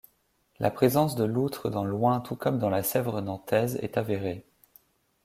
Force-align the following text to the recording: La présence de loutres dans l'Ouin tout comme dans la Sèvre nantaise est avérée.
La 0.57 0.71
présence 0.71 1.15
de 1.15 1.23
loutres 1.25 1.69
dans 1.69 1.85
l'Ouin 1.85 2.21
tout 2.21 2.35
comme 2.35 2.57
dans 2.57 2.71
la 2.71 2.81
Sèvre 2.81 3.21
nantaise 3.21 3.75
est 3.83 3.99
avérée. 3.99 4.43